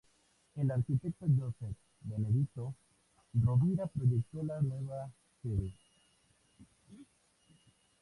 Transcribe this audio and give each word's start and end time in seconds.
El 0.55 0.71
arquitecto 0.75 1.27
Josep 1.27 1.77
Benedito 2.09 2.73
i 3.33 3.43
Rovira 3.43 3.85
proyectó 3.85 4.41
la 4.41 4.59
nueva 4.59 5.07
sede. 5.43 5.71